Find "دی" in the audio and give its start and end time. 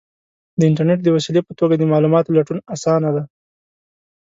3.15-3.23